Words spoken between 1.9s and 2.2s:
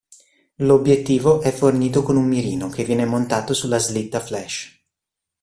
con